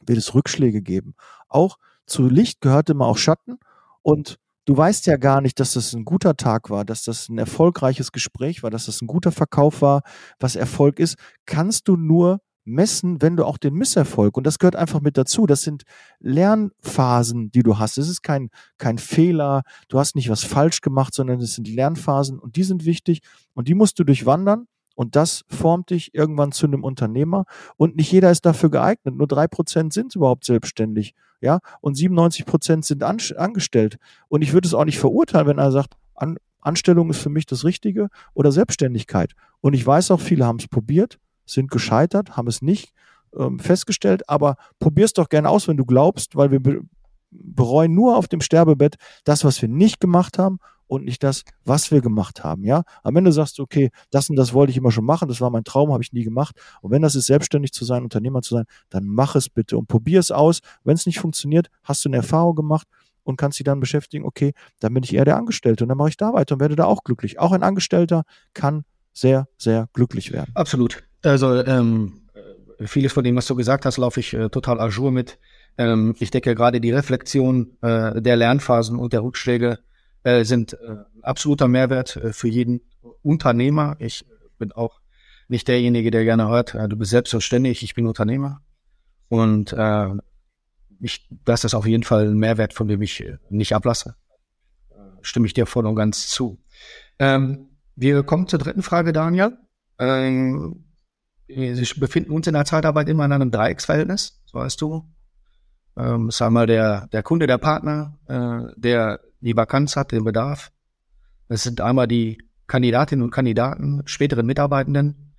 [0.06, 1.16] wird es Rückschläge geben.
[1.50, 3.58] Auch zu Licht gehört immer auch Schatten.
[4.02, 7.38] Und du weißt ja gar nicht, dass das ein guter Tag war, dass das ein
[7.38, 10.02] erfolgreiches Gespräch war, dass das ein guter Verkauf war,
[10.40, 14.78] was Erfolg ist, kannst du nur messen, wenn du auch den Misserfolg, und das gehört
[14.78, 15.84] einfach mit dazu, das sind
[16.20, 17.98] Lernphasen, die du hast.
[17.98, 22.40] Es ist kein, kein Fehler, du hast nicht was falsch gemacht, sondern es sind Lernphasen
[22.40, 23.20] und die sind wichtig
[23.54, 27.46] und die musst du durchwandern Und das formt dich irgendwann zu einem Unternehmer.
[27.78, 29.16] Und nicht jeder ist dafür geeignet.
[29.16, 31.16] Nur drei Prozent sind überhaupt selbstständig.
[31.42, 33.98] Ja, und 97 Prozent sind an, angestellt.
[34.30, 37.46] Und ich würde es auch nicht verurteilen, wenn er sagt, an, Anstellung ist für mich
[37.46, 39.34] das Richtige oder Selbstständigkeit.
[39.60, 42.94] Und ich weiß auch, viele haben es probiert, sind gescheitert, haben es nicht
[43.38, 46.82] ähm, festgestellt, aber probier es doch gerne aus, wenn du glaubst, weil wir be
[47.36, 51.92] bereuen nur auf dem Sterbebett das, was wir nicht gemacht haben und nicht das, was
[51.92, 52.64] wir gemacht haben.
[52.64, 55.42] Ja, am Ende sagst du, okay, das und das wollte ich immer schon machen, das
[55.42, 56.56] war mein Traum, habe ich nie gemacht.
[56.82, 59.88] Und wenn das ist, selbstständig zu sein, Unternehmer zu sein, dann mach es bitte und
[59.88, 60.60] probier es aus.
[60.84, 62.88] Wenn es nicht funktioniert, hast du eine Erfahrung gemacht
[63.24, 66.10] und kannst dich dann beschäftigen, okay, dann bin ich eher der Angestellte und dann mache
[66.10, 67.40] ich da weiter und werde da auch glücklich.
[67.40, 70.52] Auch ein Angestellter kann sehr, sehr glücklich werden.
[70.56, 71.04] Absolut.
[71.24, 72.22] Also ähm,
[72.80, 75.40] vieles von dem, was du gesagt hast, laufe ich äh, total ajour mit.
[75.78, 79.80] Ähm, ich denke, gerade die Reflexion äh, der Lernphasen und der Rückschläge
[80.24, 82.82] äh, sind äh, absoluter Mehrwert äh, für jeden
[83.22, 83.96] Unternehmer.
[84.00, 84.26] Ich
[84.58, 85.02] bin auch
[85.48, 88.62] nicht derjenige, der gerne hört, äh, du bist selbstverständlich, ich bin Unternehmer.
[89.30, 90.10] Und äh,
[91.00, 94.16] ich, das ist auf jeden Fall ein Mehrwert, von dem ich äh, nicht ablasse.
[94.92, 96.60] Äh, stimme ich dir voll und ganz zu.
[97.20, 99.58] Ähm, wir kommen zur dritten Frage, Daniel.
[100.00, 100.86] Ähm,
[101.48, 105.04] wir befinden uns in der Zeitarbeit immer in einem Dreiecksverhältnis, so weißt du.
[105.96, 110.72] Ähm, ist einmal der, der Kunde, der Partner, äh, der die Vakanz hat, den Bedarf.
[111.48, 115.34] Es sind einmal die Kandidatinnen und Kandidaten, späteren Mitarbeitenden.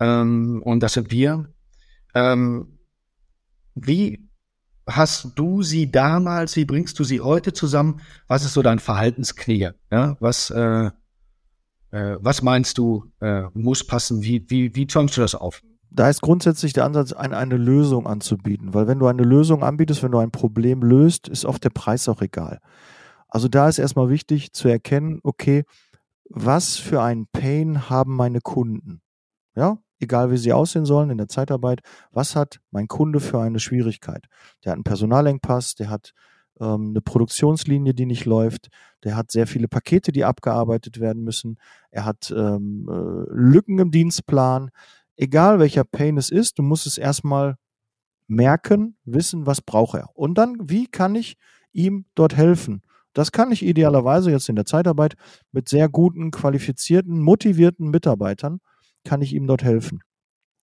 [0.00, 1.48] Ähm, und das sind wir.
[2.14, 2.78] Ähm,
[3.74, 4.28] wie
[4.86, 8.00] hast du sie damals, wie bringst du sie heute zusammen?
[8.26, 9.74] Was ist so dein Verhaltensknigge?
[9.90, 10.90] Ja, was, äh,
[11.90, 14.22] äh, was meinst du, äh, muss passen?
[14.22, 15.62] Wie, wie, wie zäumst du das auf?
[15.90, 18.72] Da ist grundsätzlich der Ansatz, eine, eine Lösung anzubieten.
[18.72, 22.08] Weil wenn du eine Lösung anbietest, wenn du ein Problem löst, ist oft der Preis
[22.08, 22.60] auch egal.
[23.32, 25.64] Also da ist erstmal wichtig zu erkennen, okay,
[26.28, 29.00] was für einen Pain haben meine Kunden?
[29.56, 33.58] Ja, egal wie sie aussehen sollen in der Zeitarbeit, was hat mein Kunde für eine
[33.58, 34.26] Schwierigkeit?
[34.62, 36.12] Der hat einen Personalengpass, der hat
[36.60, 38.68] ähm, eine Produktionslinie, die nicht läuft,
[39.02, 41.58] der hat sehr viele Pakete, die abgearbeitet werden müssen,
[41.90, 44.70] er hat ähm, äh, Lücken im Dienstplan.
[45.16, 47.56] Egal welcher Pain es ist, du musst es erstmal
[48.26, 50.10] merken, wissen, was braucht er.
[50.12, 51.38] Und dann, wie kann ich
[51.72, 52.82] ihm dort helfen?
[53.12, 55.14] Das kann ich idealerweise jetzt in der Zeitarbeit
[55.52, 58.60] mit sehr guten, qualifizierten, motivierten Mitarbeitern
[59.04, 60.02] kann ich ihm dort helfen?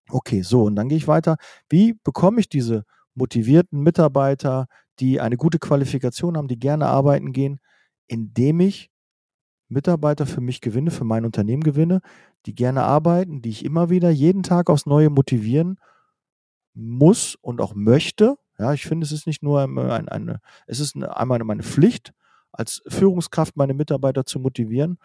[0.08, 1.36] Okay, so, und dann gehe ich weiter.
[1.68, 2.84] Wie bekomme ich diese
[3.14, 4.66] motivierten Mitarbeiter,
[4.98, 7.60] die eine gute Qualifikation haben, die gerne arbeiten gehen,
[8.06, 8.90] indem ich
[9.68, 12.00] Mitarbeiter für mich gewinne, für mein Unternehmen gewinne,
[12.46, 15.78] die gerne arbeiten, die ich immer wieder jeden Tag aufs Neue motivieren
[16.74, 18.36] muss und auch möchte.
[18.58, 22.12] Ja, ich finde, es ist nicht nur eine, eine es ist einmal meine Pflicht,
[22.60, 24.98] als Führungskraft meine Mitarbeiter zu motivieren.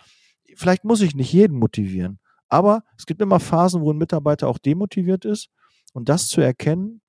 [0.55, 4.59] Vielleicht muss ich nicht jeden motivieren, aber es gibt immer Phasen, wo ein Mitarbeiter auch
[4.59, 5.49] demotiviert ist.
[5.93, 7.01] Und das zu erkennen,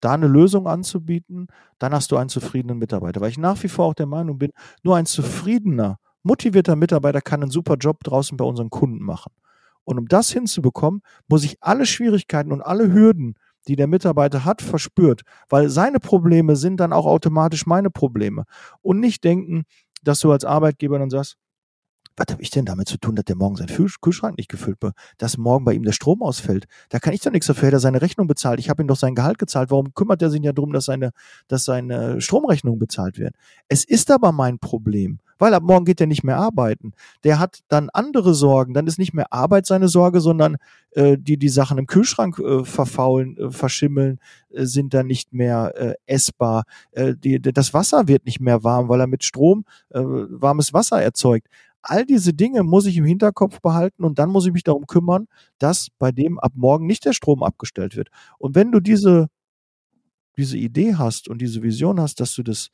[0.00, 1.46] da eine Lösung anzubieten,
[1.78, 3.22] dann hast du einen zufriedenen Mitarbeiter.
[3.22, 4.50] Weil ich nach wie vor auch der Meinung bin,
[4.82, 9.32] nur ein zufriedener, motivierter Mitarbeiter kann einen super Job draußen bei unseren Kunden machen.
[9.84, 13.34] Und um das hinzubekommen, muss ich alle Schwierigkeiten und alle Hürden,
[13.66, 18.44] die der Mitarbeiter hat, verspürt, weil seine Probleme sind dann auch automatisch meine Probleme.
[18.82, 19.64] Und nicht denken,
[20.04, 21.36] dass du als Arbeitgeber dann sagst,
[22.16, 24.94] was habe ich denn damit zu tun, dass der morgen seinen Kühlschrank nicht gefüllt wird,
[25.18, 26.66] dass morgen bei ihm der Strom ausfällt?
[26.90, 28.60] Da kann ich doch nichts dafür, er seine Rechnung bezahlt.
[28.60, 29.70] Ich habe ihm doch sein Gehalt gezahlt.
[29.70, 31.10] Warum kümmert er sich ja darum, dass seine,
[31.48, 33.34] dass seine Stromrechnung bezahlt wird?
[33.68, 36.92] Es ist aber mein Problem, weil ab morgen geht er nicht mehr arbeiten.
[37.24, 38.74] Der hat dann andere Sorgen.
[38.74, 40.56] Dann ist nicht mehr Arbeit seine Sorge, sondern
[40.92, 44.18] äh, die die Sachen im Kühlschrank äh, verfaulen, äh, verschimmeln,
[44.50, 46.64] äh, sind dann nicht mehr äh, essbar.
[46.92, 51.02] Äh, die, das Wasser wird nicht mehr warm, weil er mit Strom äh, warmes Wasser
[51.02, 51.48] erzeugt
[51.84, 55.28] all diese Dinge muss ich im Hinterkopf behalten und dann muss ich mich darum kümmern,
[55.58, 58.08] dass bei dem ab morgen nicht der Strom abgestellt wird.
[58.38, 59.28] Und wenn du diese,
[60.36, 62.70] diese Idee hast und diese Vision hast, dass du das,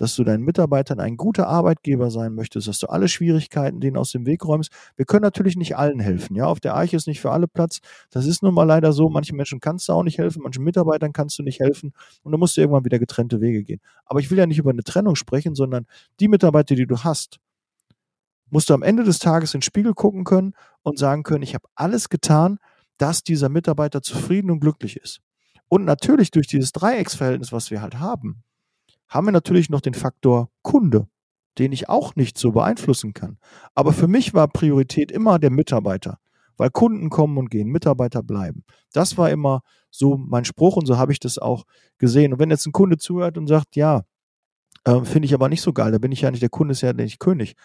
[0.00, 4.12] dass du deinen Mitarbeitern ein guter Arbeitgeber sein möchtest, dass du alle Schwierigkeiten denen aus
[4.12, 4.72] dem Weg räumst.
[4.96, 6.36] Wir können natürlich nicht allen helfen.
[6.36, 7.80] Ja, auf der Arche ist nicht für alle Platz.
[8.08, 9.10] Das ist nun mal leider so.
[9.10, 12.40] Manchen Menschen kannst du auch nicht helfen, manchen Mitarbeitern kannst du nicht helfen und dann
[12.40, 13.80] musst du irgendwann wieder getrennte Wege gehen.
[14.06, 15.84] Aber ich will ja nicht über eine Trennung sprechen, sondern
[16.18, 17.38] die Mitarbeiter, die du hast,
[18.48, 21.54] musst du am Ende des Tages in den Spiegel gucken können und sagen können, ich
[21.54, 22.58] habe alles getan,
[22.96, 25.20] dass dieser Mitarbeiter zufrieden und glücklich ist.
[25.68, 28.44] Und natürlich durch dieses Dreiecksverhältnis, was wir halt haben,
[29.10, 31.08] haben wir natürlich noch den Faktor Kunde,
[31.58, 33.38] den ich auch nicht so beeinflussen kann.
[33.74, 36.18] Aber für mich war Priorität immer der Mitarbeiter,
[36.56, 38.64] weil Kunden kommen und gehen, Mitarbeiter bleiben.
[38.92, 41.64] Das war immer so mein Spruch und so habe ich das auch
[41.98, 42.32] gesehen.
[42.32, 44.04] Und wenn jetzt ein Kunde zuhört und sagt, ja,
[44.84, 46.80] äh, finde ich aber nicht so geil, da bin ich ja nicht, der Kunde ist
[46.80, 47.56] ja nicht König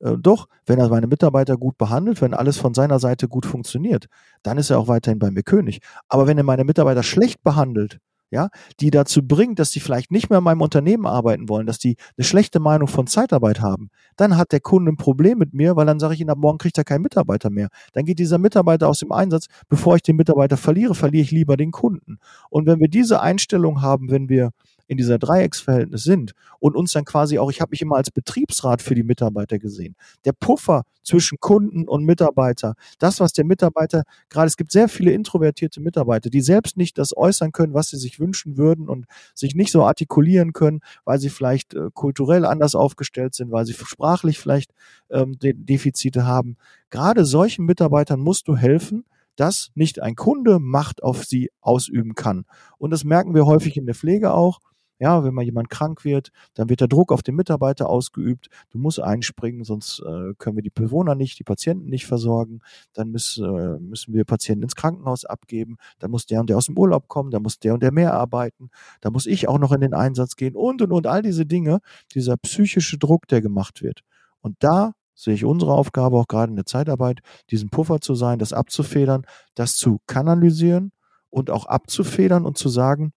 [0.00, 4.06] Äh, doch, wenn er meine Mitarbeiter gut behandelt, wenn alles von seiner Seite gut funktioniert,
[4.42, 5.80] dann ist er auch weiterhin bei mir König.
[6.08, 8.00] Aber wenn er meine Mitarbeiter schlecht behandelt,
[8.34, 8.48] ja,
[8.80, 11.96] die dazu bringt, dass die vielleicht nicht mehr in meinem Unternehmen arbeiten wollen, dass die
[12.18, 15.86] eine schlechte Meinung von Zeitarbeit haben, dann hat der Kunde ein Problem mit mir, weil
[15.86, 17.68] dann sage ich ihm, ab morgen kriegt er keinen Mitarbeiter mehr.
[17.92, 19.46] Dann geht dieser Mitarbeiter aus dem Einsatz.
[19.68, 22.18] Bevor ich den Mitarbeiter verliere, verliere ich lieber den Kunden.
[22.50, 24.50] Und wenn wir diese Einstellung haben, wenn wir
[24.86, 28.82] in dieser Dreiecksverhältnis sind und uns dann quasi auch, ich habe mich immer als Betriebsrat
[28.82, 29.96] für die Mitarbeiter gesehen.
[30.24, 35.12] Der Puffer zwischen Kunden und Mitarbeiter, das, was der Mitarbeiter gerade, es gibt sehr viele
[35.12, 39.54] introvertierte Mitarbeiter, die selbst nicht das äußern können, was sie sich wünschen würden und sich
[39.54, 44.38] nicht so artikulieren können, weil sie vielleicht äh, kulturell anders aufgestellt sind, weil sie sprachlich
[44.38, 44.72] vielleicht
[45.10, 46.56] ähm, Defizite haben.
[46.90, 49.04] Gerade solchen Mitarbeitern musst du helfen,
[49.36, 52.44] dass nicht ein Kunde Macht auf sie ausüben kann.
[52.78, 54.60] Und das merken wir häufig in der Pflege auch.
[55.04, 58.48] Ja, wenn mal jemand krank wird, dann wird der Druck auf den Mitarbeiter ausgeübt.
[58.70, 62.60] Du musst einspringen, sonst äh, können wir die Bewohner nicht, die Patienten nicht versorgen.
[62.94, 65.76] Dann müssen, äh, müssen wir Patienten ins Krankenhaus abgeben.
[65.98, 67.30] Dann muss der und der aus dem Urlaub kommen.
[67.30, 68.70] Dann muss der und der mehr arbeiten.
[69.02, 71.80] Dann muss ich auch noch in den Einsatz gehen und und und all diese Dinge.
[72.14, 74.00] Dieser psychische Druck, der gemacht wird.
[74.40, 78.38] Und da sehe ich unsere Aufgabe auch gerade in der Zeitarbeit, diesen Puffer zu sein,
[78.38, 80.92] das abzufedern, das zu kanalisieren
[81.28, 83.12] und auch abzufedern und zu sagen,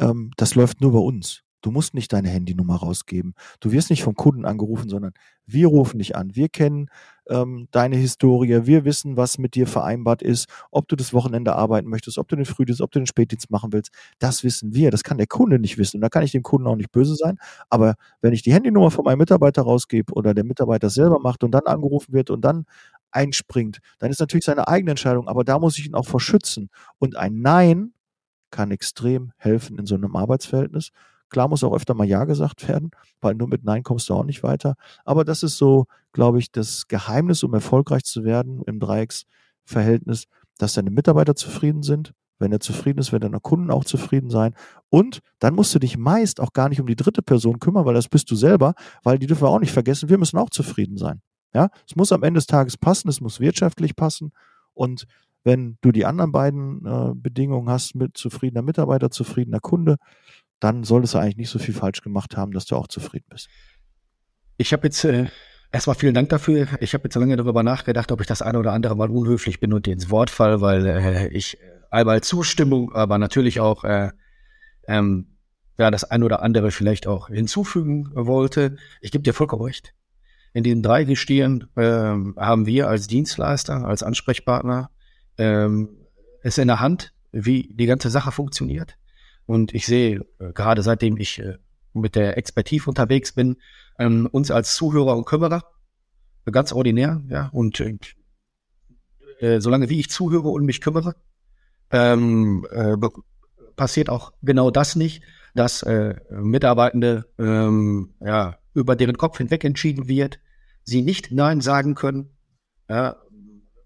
[0.00, 1.42] ähm, das läuft nur bei uns.
[1.62, 3.34] Du musst nicht deine Handynummer rausgeben.
[3.60, 5.12] Du wirst nicht vom Kunden angerufen, sondern
[5.46, 6.34] wir rufen dich an.
[6.34, 6.88] Wir kennen
[7.28, 8.66] ähm, deine Historie.
[8.66, 12.36] Wir wissen, was mit dir vereinbart ist, ob du das Wochenende arbeiten möchtest, ob du
[12.36, 13.92] den Frühdienst, ob du den Spätdienst machen willst.
[14.18, 14.90] Das wissen wir.
[14.90, 15.98] Das kann der Kunde nicht wissen.
[15.98, 17.36] Und da kann ich dem Kunden auch nicht böse sein.
[17.68, 21.50] Aber wenn ich die Handynummer von meinem Mitarbeiter rausgebe oder der Mitarbeiter selber macht und
[21.52, 22.64] dann angerufen wird und dann
[23.10, 25.28] einspringt, dann ist natürlich seine eigene Entscheidung.
[25.28, 26.70] Aber da muss ich ihn auch verschützen.
[26.98, 27.92] Und ein Nein
[28.50, 30.90] kann extrem helfen in so einem Arbeitsverhältnis.
[31.28, 34.24] Klar muss auch öfter mal Ja gesagt werden, weil nur mit Nein kommst du auch
[34.24, 34.74] nicht weiter.
[35.04, 40.24] Aber das ist so, glaube ich, das Geheimnis, um erfolgreich zu werden im Dreiecksverhältnis,
[40.58, 42.12] dass deine Mitarbeiter zufrieden sind.
[42.40, 44.54] Wenn er zufrieden ist, werden deine Kunden auch zufrieden sein.
[44.88, 47.94] Und dann musst du dich meist auch gar nicht um die dritte Person kümmern, weil
[47.94, 50.96] das bist du selber, weil die dürfen wir auch nicht vergessen, wir müssen auch zufrieden
[50.96, 51.20] sein.
[51.54, 54.32] Ja, es muss am Ende des Tages passen, es muss wirtschaftlich passen
[54.72, 55.06] und
[55.44, 59.96] wenn du die anderen beiden äh, Bedingungen hast mit zufriedener Mitarbeiter, zufriedener Kunde,
[60.60, 63.48] dann solltest du eigentlich nicht so viel falsch gemacht haben, dass du auch zufrieden bist.
[64.58, 65.28] Ich habe jetzt äh,
[65.72, 66.68] erstmal vielen Dank dafür.
[66.80, 69.72] Ich habe jetzt lange darüber nachgedacht, ob ich das eine oder andere mal unhöflich bin
[69.72, 71.58] und dir ins Wort fall, weil äh, ich
[71.90, 74.10] einmal Zustimmung, aber natürlich auch äh,
[74.86, 75.38] ähm,
[75.78, 78.76] ja, das ein oder andere vielleicht auch hinzufügen wollte.
[79.00, 79.94] Ich gebe dir vollkommen recht.
[80.52, 84.90] In den drei Gestehen äh, haben wir als Dienstleister, als Ansprechpartner
[85.40, 85.88] ähm,
[86.42, 88.96] es in der Hand, wie die ganze Sache funktioniert.
[89.46, 91.56] Und ich sehe, äh, gerade seitdem ich äh,
[91.92, 93.56] mit der Expertise unterwegs bin,
[93.98, 95.64] ähm, uns als Zuhörer und Kümmerer,
[96.44, 97.98] äh, ganz ordinär, ja, und äh,
[99.40, 101.16] äh, solange wie ich zuhöre und mich kümmere,
[101.90, 102.96] ähm, äh,
[103.76, 105.22] passiert auch genau das nicht,
[105.54, 110.38] dass äh, Mitarbeitende ähm, ja, über deren Kopf hinweg entschieden wird,
[110.84, 112.36] sie nicht Nein sagen können,
[112.88, 113.16] ja,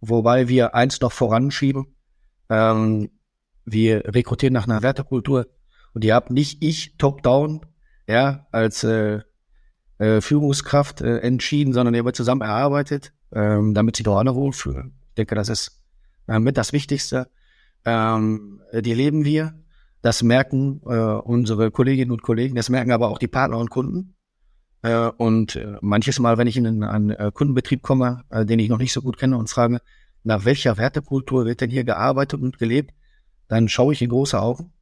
[0.09, 1.87] wobei wir eins noch voranschieben.
[2.49, 3.11] Ähm,
[3.65, 5.47] wir rekrutieren nach einer Wertekultur
[5.95, 7.61] und ihr habt nicht ich top-down,
[8.07, 9.21] ja, als äh,
[9.99, 14.99] äh, Führungskraft äh, entschieden, sondern ihr wird zusammen erarbeitet, ähm, damit sich doch alle wohlfühlen.
[15.09, 15.83] Ich denke, das ist
[16.29, 17.29] äh, mit das Wichtigste.
[17.85, 19.55] Ähm, die leben wir.
[20.03, 24.14] Das merken äh, unsere Kolleginnen und Kollegen, das merken aber auch die Partner und Kunden.
[24.85, 28.79] Äh, und äh, manches Mal, wenn ich in einen äh, Kundenbetrieb komme, den ich noch
[28.79, 29.81] nicht so gut kenne und frage,
[30.25, 32.93] nach welcher Wertekultur wird denn hier gearbeitet und gelebt,
[33.49, 34.73] dann schaue ich in große Augen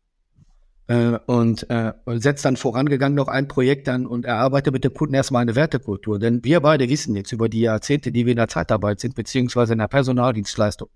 [1.26, 1.66] und,
[2.06, 6.18] setze dann vorangegangen noch ein Projekt an und erarbeite mit dem Kunden erstmal eine Wertekultur.
[6.18, 9.72] Denn wir beide wissen jetzt über die Jahrzehnte, die wir in der Zeitarbeit sind, beziehungsweise
[9.72, 10.88] in der Personaldienstleistung,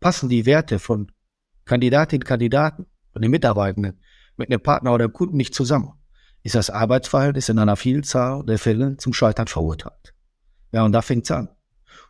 [0.00, 1.10] passen die Werte von
[1.64, 4.00] Kandidatinnen, Kandidaten, von den Mitarbeitenden
[4.36, 5.97] mit einem Partner oder einem Kunden nicht zusammen
[6.48, 10.14] ist das Arbeitsverhältnis in einer Vielzahl der Fälle zum Scheitern verurteilt.
[10.72, 11.50] Ja, und da fängt's an.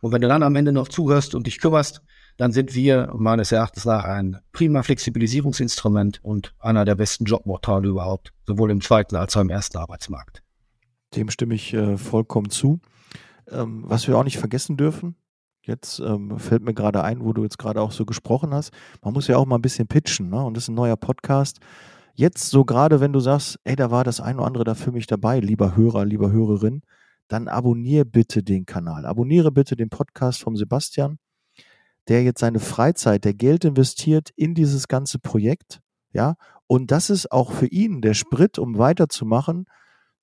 [0.01, 2.01] Und wenn du dann am Ende noch zuhörst und dich kümmerst,
[2.37, 8.31] dann sind wir meines Erachtens nach ein prima Flexibilisierungsinstrument und einer der besten Jobportale überhaupt,
[8.47, 10.41] sowohl im zweiten als auch im ersten Arbeitsmarkt.
[11.17, 12.79] Dem stimme ich äh, vollkommen zu.
[13.51, 15.17] Ähm, was wir auch nicht vergessen dürfen,
[15.63, 18.71] jetzt ähm, fällt mir gerade ein, wo du jetzt gerade auch so gesprochen hast,
[19.03, 20.41] man muss ja auch mal ein bisschen pitchen, ne?
[20.41, 21.59] Und das ist ein neuer Podcast
[22.19, 24.91] jetzt so gerade, wenn du sagst, ey, da war das ein oder andere da für
[24.91, 26.81] mich dabei, lieber Hörer, lieber Hörerin,
[27.29, 29.05] dann abonniere bitte den Kanal.
[29.05, 31.17] Abonniere bitte den Podcast vom Sebastian,
[32.09, 35.79] der jetzt seine Freizeit, der Geld investiert in dieses ganze Projekt,
[36.11, 36.35] ja,
[36.67, 39.65] und das ist auch für ihn der Sprit, um weiterzumachen,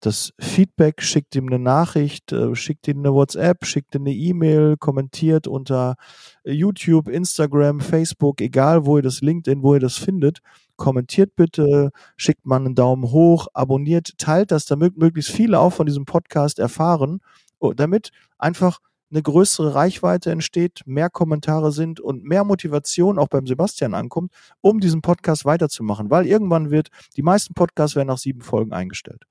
[0.00, 4.76] das Feedback, schickt ihm eine Nachricht, äh, schickt ihm eine WhatsApp, schickt ihm eine E-Mail,
[4.76, 5.96] kommentiert unter
[6.44, 10.40] YouTube, Instagram, Facebook, egal wo ihr das LinkedIn, wo ihr das findet.
[10.76, 15.86] Kommentiert bitte, schickt mal einen Daumen hoch, abonniert, teilt das, damit möglichst viele auch von
[15.86, 17.20] diesem Podcast erfahren,
[17.58, 18.80] oh, damit einfach
[19.10, 24.80] eine größere Reichweite entsteht, mehr Kommentare sind und mehr Motivation auch beim Sebastian ankommt, um
[24.80, 29.24] diesen Podcast weiterzumachen, weil irgendwann wird, die meisten Podcasts werden nach sieben Folgen eingestellt.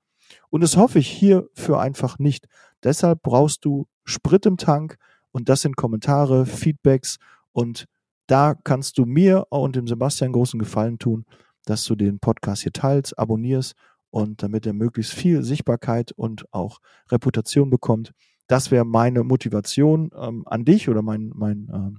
[0.50, 2.46] Und das hoffe ich hierfür einfach nicht.
[2.82, 4.96] Deshalb brauchst du Sprit im Tank
[5.32, 7.18] und das sind Kommentare, Feedbacks
[7.52, 7.86] und
[8.26, 11.24] da kannst du mir und dem Sebastian großen Gefallen tun,
[11.64, 13.74] dass du den Podcast hier teilst, abonnierst
[14.10, 18.12] und damit er möglichst viel Sichtbarkeit und auch Reputation bekommt.
[18.46, 21.98] Das wäre meine Motivation ähm, an dich oder mein, mein, ähm,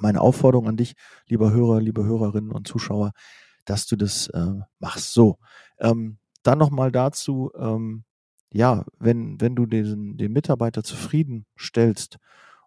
[0.00, 0.94] meine Aufforderung an dich,
[1.28, 3.12] lieber Hörer, liebe Hörerinnen und Zuschauer,
[3.64, 5.12] dass du das äh, machst.
[5.12, 5.38] So,
[5.78, 8.04] ähm, dann nochmal dazu, ähm,
[8.52, 12.18] ja, wenn, wenn du den, den Mitarbeiter zufriedenstellst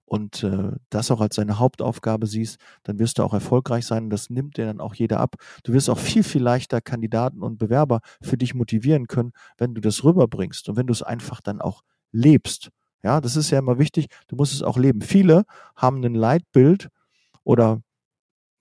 [0.05, 4.09] und äh, das auch als seine Hauptaufgabe siehst, dann wirst du auch erfolgreich sein und
[4.09, 5.35] das nimmt dir dann auch jeder ab.
[5.63, 9.81] Du wirst auch viel, viel leichter Kandidaten und Bewerber für dich motivieren können, wenn du
[9.81, 12.69] das rüberbringst und wenn du es einfach dann auch lebst.
[13.03, 15.01] Ja, das ist ja immer wichtig, du musst es auch leben.
[15.01, 16.89] Viele haben ein Leitbild
[17.43, 17.81] oder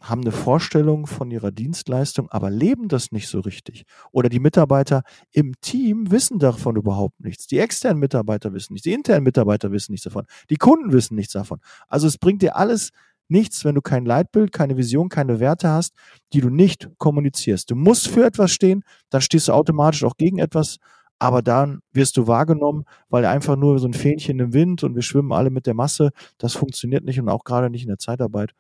[0.01, 3.85] haben eine Vorstellung von ihrer Dienstleistung, aber leben das nicht so richtig.
[4.13, 7.47] Oder die Mitarbeiter im Team wissen davon überhaupt nichts.
[7.47, 11.33] Die externen Mitarbeiter wissen nichts, die internen Mitarbeiter wissen nichts davon, die Kunden wissen nichts
[11.33, 11.61] davon.
[11.89, 12.91] Also es bringt dir alles
[13.29, 15.95] nichts, wenn du kein Leitbild, keine Vision, keine Werte hast,
[16.33, 17.71] die du nicht kommunizierst.
[17.71, 20.79] Du musst für etwas stehen, dann stehst du automatisch auch gegen etwas,
[21.19, 25.03] aber dann wirst du wahrgenommen, weil einfach nur so ein Fähnchen im Wind und wir
[25.03, 28.53] schwimmen alle mit der Masse, das funktioniert nicht und auch gerade nicht in der Zeitarbeit.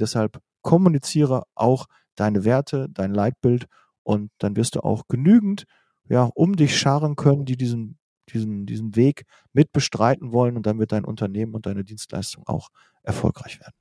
[0.00, 1.86] Deshalb kommuniziere auch
[2.16, 3.66] deine Werte, dein Leitbild
[4.02, 5.64] und dann wirst du auch genügend
[6.10, 7.98] ja, um dich scharen können, die diesen,
[8.32, 12.68] diesen, diesen Weg mit bestreiten wollen und dann wird dein Unternehmen und deine Dienstleistung auch
[13.02, 13.74] erfolgreich werden.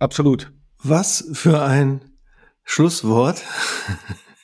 [0.00, 0.52] Absolut.
[0.82, 2.18] Was für ein
[2.64, 3.44] Schlusswort.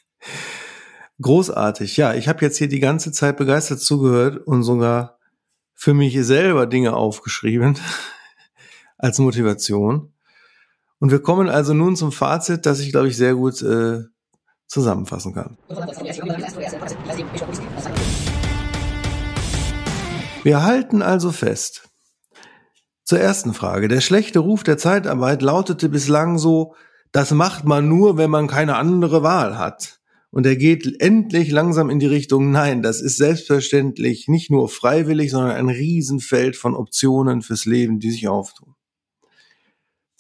[1.21, 1.97] Großartig.
[1.97, 5.18] Ja, ich habe jetzt hier die ganze Zeit begeistert zugehört und sogar
[5.75, 7.77] für mich selber Dinge aufgeschrieben
[8.97, 10.12] als Motivation.
[11.00, 14.02] Und wir kommen also nun zum Fazit, das ich, glaube ich, sehr gut äh,
[14.66, 15.56] zusammenfassen kann.
[20.42, 21.88] Wir halten also fest.
[23.04, 23.88] Zur ersten Frage.
[23.88, 26.74] Der schlechte Ruf der Zeitarbeit lautete bislang so,
[27.12, 30.00] das macht man nur, wenn man keine andere Wahl hat.
[30.30, 35.30] Und er geht endlich langsam in die Richtung, nein, das ist selbstverständlich nicht nur freiwillig,
[35.30, 38.74] sondern ein Riesenfeld von Optionen fürs Leben, die sich auftun.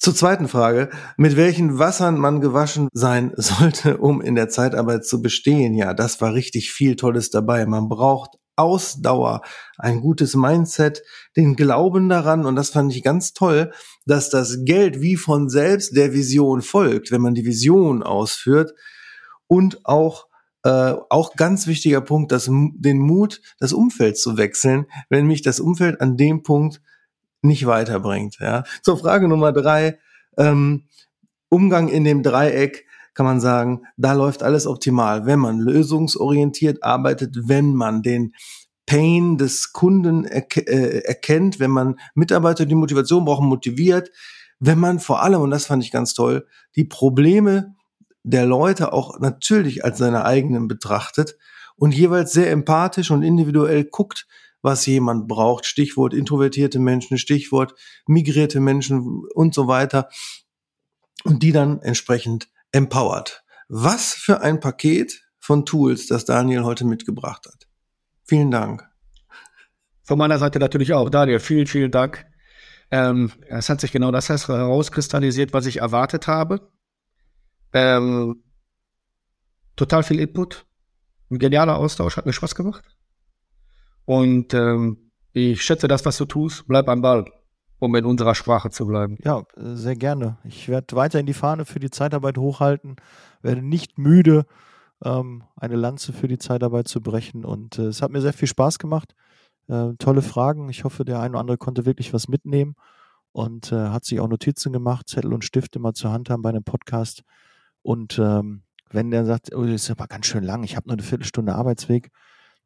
[0.08, 5.20] Zur zweiten Frage, mit welchen Wassern man gewaschen sein sollte, um in der Zeitarbeit zu
[5.20, 5.74] bestehen.
[5.74, 7.66] Ja, das war richtig viel Tolles dabei.
[7.66, 9.42] Man braucht Ausdauer,
[9.76, 11.02] ein gutes Mindset,
[11.36, 13.70] den Glauben daran und das fand ich ganz toll,
[14.06, 18.72] dass das Geld wie von selbst der Vision folgt, wenn man die Vision ausführt
[19.46, 20.28] und auch
[20.62, 25.60] äh, auch ganz wichtiger Punkt, dass den Mut, das Umfeld zu wechseln, wenn mich das
[25.60, 26.80] Umfeld an dem Punkt
[27.42, 28.36] nicht weiterbringt.
[28.40, 28.64] Ja.
[28.82, 29.98] Zur Frage Nummer drei,
[30.36, 30.84] ähm,
[31.48, 37.36] Umgang in dem Dreieck kann man sagen, da läuft alles optimal, wenn man lösungsorientiert arbeitet,
[37.48, 38.32] wenn man den
[38.86, 44.10] Pain des Kunden erke äh, erkennt, wenn man Mitarbeiter, die Motivation brauchen, motiviert,
[44.60, 46.46] wenn man vor allem, und das fand ich ganz toll,
[46.76, 47.74] die Probleme
[48.22, 51.36] der Leute auch natürlich als seine eigenen betrachtet
[51.76, 54.26] und jeweils sehr empathisch und individuell guckt,
[54.62, 55.66] was jemand braucht.
[55.66, 57.74] Stichwort introvertierte Menschen, Stichwort
[58.06, 60.08] migrierte Menschen und so weiter.
[61.24, 63.42] Und die dann entsprechend empowert.
[63.68, 67.68] Was für ein Paket von Tools, das Daniel heute mitgebracht hat.
[68.24, 68.88] Vielen Dank.
[70.02, 71.10] Von meiner Seite natürlich auch.
[71.10, 72.24] Daniel, vielen, vielen Dank.
[72.90, 76.70] Ähm, es hat sich genau das herauskristallisiert, was ich erwartet habe.
[77.72, 78.42] Ähm,
[79.76, 80.66] total viel Input.
[81.30, 82.84] Ein genialer Austausch, hat mir Spaß gemacht.
[84.08, 86.66] Und ähm, ich schätze das, was du tust.
[86.66, 87.26] Bleib am Ball,
[87.78, 89.18] um in unserer Sprache zu bleiben.
[89.22, 90.38] Ja, sehr gerne.
[90.44, 92.96] Ich werde weiterhin die Fahne für die Zeitarbeit hochhalten,
[93.42, 94.46] werde nicht müde,
[95.04, 97.44] ähm, eine Lanze für die Zeitarbeit zu brechen.
[97.44, 99.14] Und äh, es hat mir sehr viel Spaß gemacht.
[99.66, 100.70] Äh, tolle Fragen.
[100.70, 102.76] Ich hoffe, der eine oder andere konnte wirklich was mitnehmen
[103.32, 106.48] und äh, hat sich auch Notizen gemacht, Zettel und Stifte mal zur Hand haben bei
[106.48, 107.24] einem Podcast.
[107.82, 110.94] Und ähm, wenn der sagt, oh, das ist aber ganz schön lang, ich habe nur
[110.94, 112.10] eine Viertelstunde Arbeitsweg,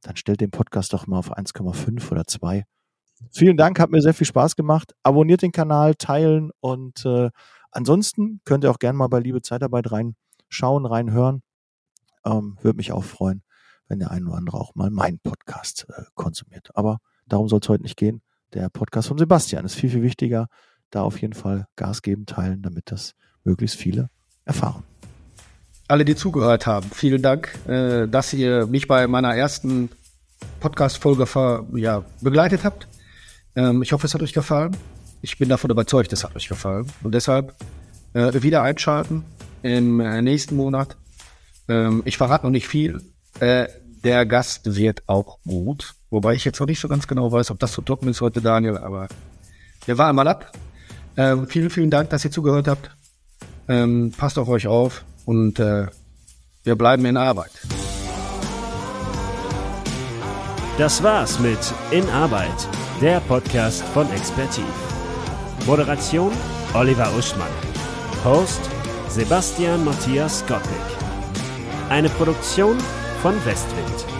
[0.02, 2.64] dann stellt den Podcast doch mal auf 1,5 oder 2.
[3.30, 4.94] Vielen Dank, hat mir sehr viel Spaß gemacht.
[5.02, 7.30] Abonniert den Kanal, teilen und äh,
[7.70, 11.42] ansonsten könnt ihr auch gerne mal bei Liebe Zeitarbeit reinschauen, reinhören.
[12.24, 13.42] Ähm, Würde mich auch freuen,
[13.88, 16.70] wenn der ein oder andere auch mal meinen Podcast äh, konsumiert.
[16.74, 18.22] Aber darum soll es heute nicht gehen.
[18.52, 20.48] Der Podcast von Sebastian ist viel, viel wichtiger.
[20.90, 24.10] Da auf jeden Fall Gas geben, teilen, damit das möglichst viele
[24.44, 24.84] erfahren.
[25.92, 29.90] Alle, die zugehört haben, vielen Dank, äh, dass ihr mich bei meiner ersten
[30.58, 31.26] Podcast-Folge
[31.74, 32.88] ja, begleitet habt.
[33.56, 34.74] Ähm, ich hoffe, es hat euch gefallen.
[35.20, 36.86] Ich bin davon überzeugt, es hat euch gefallen.
[37.02, 37.54] Und deshalb
[38.14, 39.22] äh, wieder einschalten
[39.62, 40.96] im äh, nächsten Monat.
[41.68, 43.02] Ähm, ich verrate noch nicht viel.
[43.40, 43.66] Äh,
[44.02, 45.92] der Gast wird auch gut.
[46.08, 48.40] Wobei ich jetzt noch nicht so ganz genau weiß, ob das so trocken ist heute,
[48.40, 48.78] Daniel.
[48.78, 49.08] Aber
[49.84, 50.52] wir warten mal ab.
[51.18, 52.96] Ähm, vielen, vielen Dank, dass ihr zugehört habt.
[53.68, 55.86] Ähm, passt auf euch auf und äh,
[56.64, 57.52] wir bleiben in Arbeit.
[60.78, 61.58] Das war's mit
[61.90, 62.68] In Arbeit,
[63.00, 64.64] der Podcast von Expertiv.
[65.66, 66.32] Moderation
[66.74, 67.50] Oliver Uschmann.
[68.24, 68.60] Host
[69.08, 70.80] Sebastian Matthias Gottlieb.
[71.90, 72.78] Eine Produktion
[73.20, 74.11] von Westwind.